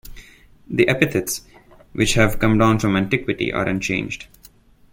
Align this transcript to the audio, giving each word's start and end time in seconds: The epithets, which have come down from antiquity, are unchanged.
The 0.67 0.87
epithets, 0.87 1.43
which 1.93 2.15
have 2.15 2.39
come 2.39 2.57
down 2.57 2.79
from 2.79 2.95
antiquity, 2.97 3.53
are 3.53 3.67
unchanged. 3.67 4.25